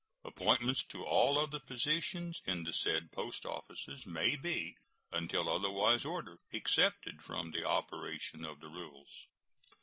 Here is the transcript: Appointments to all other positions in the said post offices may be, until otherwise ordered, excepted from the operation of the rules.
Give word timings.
Appointments 0.25 0.83
to 0.87 1.05
all 1.05 1.37
other 1.37 1.59
positions 1.59 2.41
in 2.47 2.63
the 2.63 2.73
said 2.73 3.11
post 3.11 3.45
offices 3.45 4.03
may 4.07 4.35
be, 4.35 4.75
until 5.11 5.47
otherwise 5.47 6.05
ordered, 6.05 6.39
excepted 6.51 7.21
from 7.21 7.51
the 7.51 7.63
operation 7.65 8.43
of 8.43 8.61
the 8.61 8.67
rules. 8.67 9.27